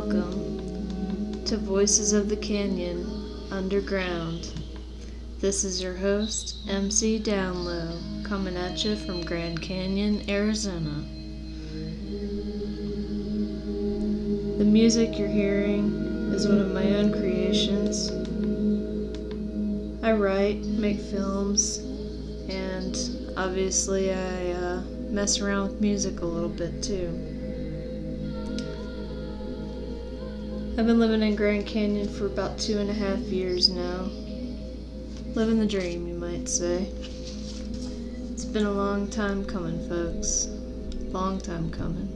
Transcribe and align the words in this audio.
Welcome 0.00 1.44
to 1.46 1.56
Voices 1.56 2.12
of 2.12 2.28
the 2.28 2.36
Canyon 2.36 3.04
Underground. 3.50 4.48
This 5.40 5.64
is 5.64 5.82
your 5.82 5.96
host, 5.96 6.58
MC 6.68 7.18
DownLo, 7.18 8.24
coming 8.24 8.56
at 8.56 8.84
you 8.84 8.94
from 8.94 9.24
Grand 9.24 9.60
Canyon, 9.60 10.22
Arizona. 10.30 11.04
The 14.58 14.64
music 14.64 15.18
you're 15.18 15.26
hearing 15.26 15.86
is 16.32 16.46
one 16.46 16.60
of 16.60 16.70
my 16.70 16.94
own 16.94 17.10
creations. 17.10 18.12
I 20.04 20.12
write, 20.12 20.64
make 20.64 21.00
films, 21.00 21.78
and 22.48 23.34
obviously 23.36 24.12
I 24.12 24.52
uh, 24.52 24.80
mess 25.10 25.40
around 25.40 25.72
with 25.72 25.80
music 25.80 26.20
a 26.20 26.24
little 26.24 26.48
bit 26.48 26.84
too. 26.84 27.37
I've 30.78 30.86
been 30.86 31.00
living 31.00 31.22
in 31.22 31.34
Grand 31.34 31.66
Canyon 31.66 32.08
for 32.08 32.26
about 32.26 32.56
two 32.56 32.78
and 32.78 32.88
a 32.88 32.92
half 32.92 33.18
years 33.18 33.68
now. 33.68 34.08
Living 35.34 35.58
the 35.58 35.66
dream, 35.66 36.06
you 36.06 36.14
might 36.14 36.48
say. 36.48 36.86
It's 38.30 38.44
been 38.44 38.64
a 38.64 38.70
long 38.70 39.08
time 39.08 39.44
coming, 39.44 39.88
folks. 39.88 40.46
Long 41.10 41.40
time 41.40 41.72
coming. 41.72 42.06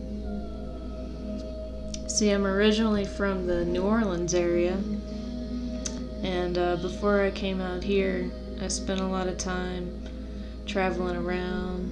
See, 2.09 2.31
I'm 2.31 2.47
originally 2.47 3.05
from 3.05 3.48
the 3.48 3.64
New 3.64 3.83
Orleans 3.83 4.33
area, 4.33 4.81
and 6.23 6.56
uh, 6.56 6.77
before 6.77 7.20
I 7.20 7.33
came 7.33 7.61
out 7.61 7.83
here, 7.83 8.31
I 8.61 8.69
spent 8.69 9.01
a 9.01 9.06
lot 9.08 9.27
of 9.27 9.39
time 9.39 10.06
traveling 10.67 11.17
around, 11.17 11.91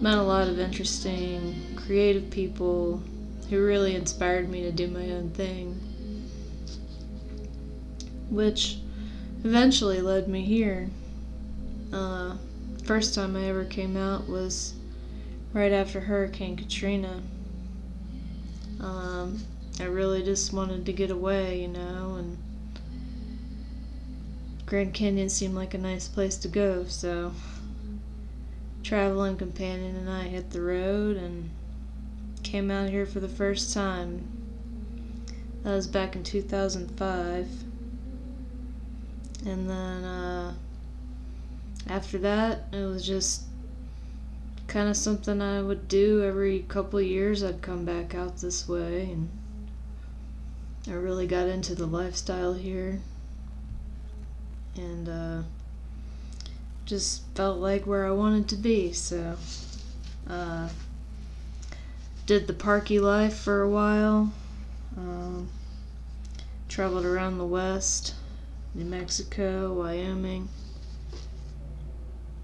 met 0.00 0.16
a 0.16 0.22
lot 0.22 0.48
of 0.48 0.58
interesting, 0.58 1.76
creative 1.76 2.30
people, 2.30 3.02
who 3.50 3.62
really 3.64 3.96
inspired 3.96 4.48
me 4.48 4.62
to 4.62 4.70
do 4.70 4.86
my 4.86 5.10
own 5.10 5.30
thing. 5.30 5.74
Which 8.30 8.78
eventually 9.44 10.00
led 10.00 10.28
me 10.28 10.44
here. 10.44 10.88
Uh, 11.92 12.36
first 12.84 13.14
time 13.14 13.36
I 13.36 13.46
ever 13.46 13.64
came 13.64 13.96
out 13.96 14.28
was 14.28 14.74
right 15.52 15.72
after 15.72 16.00
Hurricane 16.00 16.56
Katrina. 16.56 17.20
Um, 18.80 19.44
I 19.80 19.84
really 19.84 20.22
just 20.22 20.52
wanted 20.52 20.86
to 20.86 20.92
get 20.92 21.10
away, 21.10 21.62
you 21.62 21.68
know, 21.68 22.16
and 22.18 22.38
Grand 24.64 24.94
Canyon 24.94 25.28
seemed 25.28 25.56
like 25.56 25.74
a 25.74 25.78
nice 25.78 26.06
place 26.06 26.36
to 26.36 26.48
go, 26.48 26.84
so 26.84 27.32
traveling 28.84 29.36
companion 29.36 29.96
and 29.96 30.08
I 30.08 30.24
hit 30.24 30.50
the 30.50 30.62
road 30.62 31.16
and 31.16 31.50
came 32.42 32.70
out 32.70 32.90
here 32.90 33.06
for 33.06 33.20
the 33.20 33.28
first 33.28 33.72
time. 33.72 34.26
That 35.62 35.72
was 35.72 35.86
back 35.86 36.16
in 36.16 36.22
2005. 36.22 37.48
And 39.46 39.68
then 39.68 40.04
uh, 40.04 40.54
after 41.88 42.18
that, 42.18 42.64
it 42.72 42.84
was 42.84 43.06
just 43.06 43.42
kind 44.66 44.88
of 44.88 44.96
something 44.96 45.40
I 45.40 45.62
would 45.62 45.88
do 45.88 46.22
every 46.22 46.60
couple 46.68 47.00
years. 47.00 47.42
I'd 47.42 47.62
come 47.62 47.84
back 47.84 48.14
out 48.14 48.38
this 48.38 48.68
way, 48.68 49.10
and 49.10 49.28
I 50.86 50.92
really 50.92 51.26
got 51.26 51.48
into 51.48 51.74
the 51.74 51.86
lifestyle 51.86 52.54
here, 52.54 53.00
and 54.76 55.08
uh, 55.08 55.42
just 56.84 57.22
felt 57.34 57.58
like 57.58 57.86
where 57.86 58.06
I 58.06 58.12
wanted 58.12 58.48
to 58.48 58.56
be. 58.56 58.92
So. 58.92 59.36
Uh, 60.28 60.68
did 62.26 62.46
the 62.46 62.52
parky 62.52 62.98
life 62.98 63.36
for 63.36 63.62
a 63.62 63.68
while. 63.68 64.32
Um, 64.96 65.48
traveled 66.68 67.04
around 67.04 67.38
the 67.38 67.46
West, 67.46 68.14
New 68.74 68.84
Mexico, 68.84 69.72
Wyoming. 69.72 70.48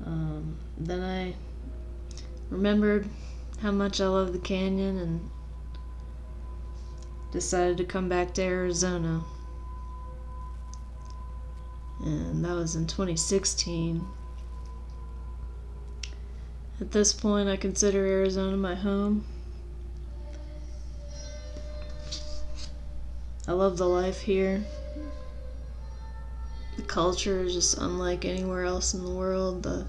Um, 0.04 0.58
then 0.76 1.02
I 1.02 1.34
remembered 2.50 3.08
how 3.62 3.70
much 3.70 4.00
I 4.00 4.06
love 4.06 4.32
the 4.32 4.38
canyon 4.38 4.98
and 4.98 5.30
decided 7.32 7.76
to 7.78 7.84
come 7.84 8.08
back 8.08 8.34
to 8.34 8.42
Arizona. 8.42 9.22
And 12.04 12.44
that 12.44 12.54
was 12.54 12.76
in 12.76 12.86
2016. 12.86 14.06
At 16.80 16.92
this 16.92 17.12
point, 17.12 17.48
I 17.48 17.56
consider 17.56 18.04
Arizona 18.04 18.56
my 18.56 18.74
home. 18.74 19.24
I 23.48 23.52
love 23.52 23.76
the 23.76 23.86
life 23.86 24.20
here. 24.20 24.64
The 26.76 26.82
culture 26.82 27.40
is 27.40 27.54
just 27.54 27.78
unlike 27.78 28.24
anywhere 28.24 28.64
else 28.64 28.92
in 28.92 29.04
the 29.04 29.10
world. 29.10 29.62
The 29.62 29.86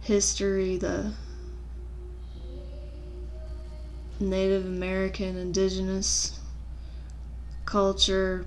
history, 0.00 0.76
the 0.76 1.12
Native 4.18 4.66
American, 4.66 5.36
indigenous 5.36 6.40
culture, 7.64 8.44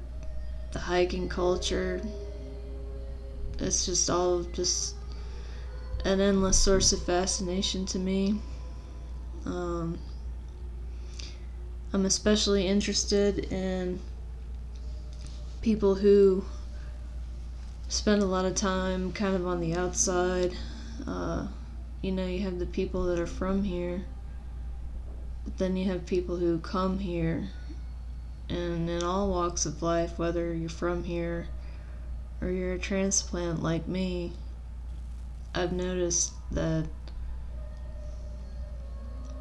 the 0.74 0.80
hiking 0.80 1.30
culture. 1.30 2.02
It's 3.60 3.86
just 3.86 4.10
all 4.10 4.44
just 4.44 4.96
an 6.04 6.20
endless 6.20 6.60
source 6.60 6.92
of 6.92 7.02
fascination 7.04 7.86
to 7.88 8.00
me. 8.00 8.42
Um, 9.46 9.98
I'm 11.94 12.08
especially 12.08 12.66
interested 12.66 13.54
in 13.54 14.00
people 15.62 15.94
who 15.94 16.44
spend 17.88 18.24
a 18.24 18.26
lot 18.26 18.46
of 18.46 18.56
time 18.56 19.12
kind 19.12 19.36
of 19.36 19.46
on 19.46 19.60
the 19.60 19.76
outside. 19.76 20.56
Uh, 21.06 21.46
you 22.02 22.12
know, 22.12 22.26
you 22.26 22.40
have 22.40 22.58
the 22.58 22.66
people 22.66 23.06
that 23.06 23.20
are 23.20 23.28
from 23.28 23.64
here, 23.64 24.04
but 25.44 25.60
then 25.60 25.78
you 25.78 25.86
have 25.86 26.08
people 26.08 26.36
who 26.36 26.58
come 26.58 26.98
here, 26.98 27.50
and 28.50 28.90
in 28.90 29.04
all 29.04 29.30
walks 29.30 29.68
of 29.68 29.84
life, 29.84 30.18
whether 30.18 30.52
you're 30.52 30.70
from 30.70 31.04
here 31.04 31.48
or 32.42 32.50
you're 32.50 32.74
a 32.74 32.80
transplant 32.80 33.62
like 33.62 33.88
me, 33.88 34.34
I've 35.54 35.72
noticed 35.72 36.34
that 36.50 36.88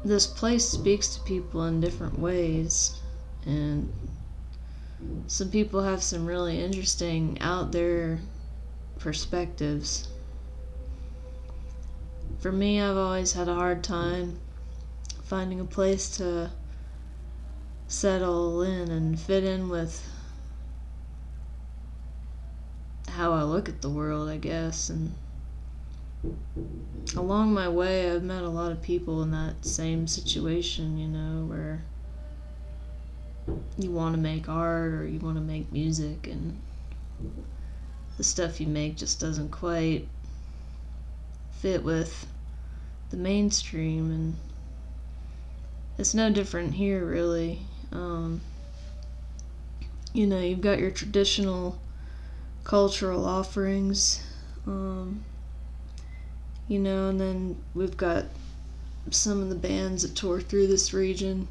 this 0.03 0.27
place 0.27 0.67
speaks 0.67 1.15
to 1.15 1.21
people 1.21 1.63
in 1.65 1.79
different 1.79 2.19
ways 2.19 2.99
and 3.45 3.91
some 5.27 5.49
people 5.49 5.81
have 5.81 6.03
some 6.03 6.25
really 6.25 6.61
interesting 6.61 7.37
out 7.41 7.71
there 7.71 8.19
perspectives. 8.99 10.07
For 12.39 12.51
me 12.51 12.81
i've 12.81 12.97
always 12.97 13.33
had 13.33 13.47
a 13.47 13.55
hard 13.55 13.83
time 13.83 14.39
finding 15.23 15.59
a 15.59 15.65
place 15.65 16.09
to 16.17 16.51
settle 17.87 18.61
in 18.61 18.91
and 18.91 19.19
fit 19.19 19.43
in 19.43 19.69
with 19.69 20.05
how 23.07 23.31
i 23.31 23.43
look 23.43 23.69
at 23.69 23.81
the 23.81 23.89
world 23.89 24.27
i 24.27 24.37
guess 24.37 24.89
and 24.89 25.13
along 27.15 27.53
my 27.53 27.67
way, 27.67 28.11
I've 28.11 28.23
met 28.23 28.43
a 28.43 28.49
lot 28.49 28.71
of 28.71 28.81
people 28.81 29.21
in 29.23 29.31
that 29.31 29.65
same 29.65 30.07
situation, 30.07 30.97
you 30.97 31.07
know, 31.07 31.45
where 31.45 31.83
you 33.77 33.91
want 33.91 34.15
to 34.15 34.21
make 34.21 34.47
art 34.47 34.93
or 34.93 35.07
you 35.07 35.19
want 35.19 35.35
to 35.35 35.41
make 35.41 35.71
music, 35.71 36.27
and 36.27 36.59
the 38.17 38.23
stuff 38.23 38.61
you 38.61 38.67
make 38.67 38.95
just 38.95 39.19
doesn't 39.19 39.49
quite 39.49 40.07
fit 41.59 41.83
with 41.83 42.27
the 43.09 43.17
mainstream, 43.17 44.11
and 44.11 44.35
it's 45.97 46.13
no 46.13 46.29
different 46.29 46.73
here, 46.73 47.05
really. 47.05 47.59
Um, 47.91 48.41
you 50.13 50.25
know, 50.25 50.39
you've 50.39 50.61
got 50.61 50.79
your 50.79 50.91
traditional 50.91 51.79
cultural 52.63 53.25
offerings. 53.25 54.23
Um, 54.65 55.23
you 56.67 56.79
know, 56.79 57.09
and 57.09 57.19
then 57.19 57.57
we've 57.73 57.97
got 57.97 58.25
some 59.09 59.41
of 59.41 59.49
the 59.49 59.55
bands 59.55 60.03
that 60.03 60.15
tour 60.15 60.39
through 60.39 60.67
this 60.67 60.93
region. 60.93 61.47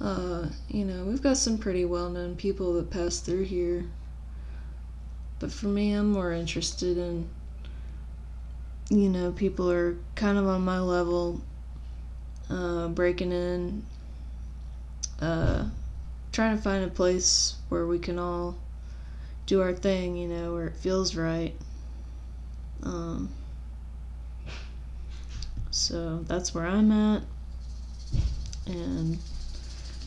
Uh, 0.00 0.46
you 0.68 0.84
know, 0.84 1.04
we've 1.04 1.22
got 1.22 1.36
some 1.36 1.58
pretty 1.58 1.84
well 1.84 2.10
known 2.10 2.34
people 2.34 2.74
that 2.74 2.90
pass 2.90 3.20
through 3.20 3.44
here. 3.44 3.84
But 5.38 5.52
for 5.52 5.66
me, 5.66 5.92
I'm 5.92 6.12
more 6.12 6.32
interested 6.32 6.98
in, 6.98 7.28
you 8.90 9.08
know, 9.08 9.32
people 9.32 9.70
are 9.70 9.96
kind 10.14 10.38
of 10.38 10.46
on 10.46 10.64
my 10.64 10.80
level, 10.80 11.40
uh, 12.50 12.88
breaking 12.88 13.32
in, 13.32 13.84
uh, 15.20 15.68
trying 16.32 16.56
to 16.56 16.62
find 16.62 16.84
a 16.84 16.88
place 16.88 17.56
where 17.68 17.86
we 17.86 17.98
can 17.98 18.18
all 18.18 18.56
do 19.46 19.60
our 19.60 19.72
thing, 19.72 20.16
you 20.16 20.28
know, 20.28 20.54
where 20.54 20.66
it 20.66 20.76
feels 20.76 21.14
right. 21.14 21.54
Um, 22.82 23.28
so 25.72 26.18
that's 26.28 26.54
where 26.54 26.66
I'm 26.66 26.92
at. 26.92 27.22
And 28.66 29.18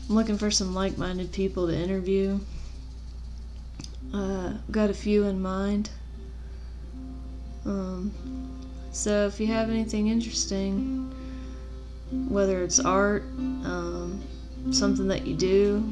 I'm 0.08 0.14
looking 0.14 0.38
for 0.38 0.50
some 0.50 0.74
like 0.74 0.96
minded 0.96 1.32
people 1.32 1.66
to 1.66 1.76
interview. 1.76 2.38
Uh, 4.14 4.54
got 4.70 4.90
a 4.90 4.94
few 4.94 5.24
in 5.24 5.42
mind. 5.42 5.90
Um, 7.64 8.12
so 8.92 9.26
if 9.26 9.40
you 9.40 9.48
have 9.48 9.68
anything 9.68 10.06
interesting, 10.06 11.12
whether 12.28 12.62
it's 12.62 12.78
art, 12.78 13.24
um, 13.64 14.22
something 14.70 15.08
that 15.08 15.26
you 15.26 15.34
do 15.34 15.82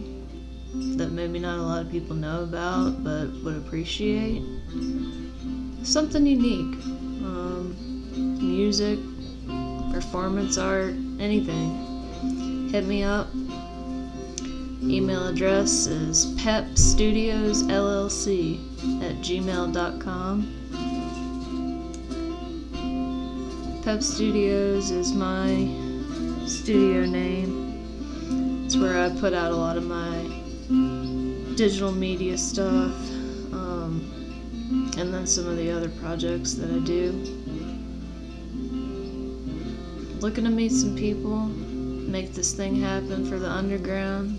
that 0.96 1.10
maybe 1.10 1.40
not 1.40 1.58
a 1.58 1.62
lot 1.62 1.84
of 1.84 1.90
people 1.90 2.14
know 2.16 2.44
about 2.44 3.02
but 3.02 3.26
would 3.42 3.56
appreciate, 3.56 4.42
something 5.82 6.24
unique, 6.24 6.80
um, 7.24 7.76
music, 8.40 8.98
performance 9.94 10.58
art, 10.58 10.94
anything, 11.20 12.68
hit 12.68 12.84
me 12.84 13.04
up. 13.04 13.28
Email 14.82 15.28
address 15.28 15.86
is 15.86 16.34
pepstudiosllc 16.40 17.70
at 19.02 19.14
gmail.com. 19.22 20.60
Pep 23.84 24.02
Studios 24.02 24.90
is 24.90 25.12
my 25.12 25.68
studio 26.46 27.06
name. 27.06 28.64
It's 28.66 28.76
where 28.76 28.98
I 28.98 29.10
put 29.20 29.32
out 29.32 29.52
a 29.52 29.56
lot 29.56 29.76
of 29.76 29.84
my 29.84 30.24
digital 31.54 31.92
media 31.92 32.36
stuff, 32.36 32.92
um, 33.52 34.00
and 34.98 35.14
then 35.14 35.24
some 35.24 35.46
of 35.46 35.56
the 35.56 35.70
other 35.70 35.88
projects 35.88 36.54
that 36.54 36.68
I 36.68 36.80
do. 36.80 37.12
Looking 40.24 40.44
to 40.44 40.50
meet 40.50 40.72
some 40.72 40.96
people, 40.96 41.36
make 41.36 42.32
this 42.32 42.54
thing 42.54 42.76
happen 42.76 43.28
for 43.28 43.38
the 43.38 43.50
underground. 43.50 44.38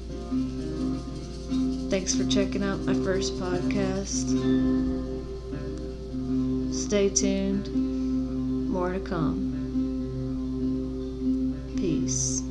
Thanks 1.92 2.16
for 2.16 2.26
checking 2.26 2.64
out 2.64 2.80
my 2.80 2.96
first 2.96 3.40
podcast. 3.40 4.34
Stay 6.74 7.10
tuned, 7.10 8.68
more 8.68 8.94
to 8.94 9.00
come. 9.00 9.54
Peace. 11.78 12.44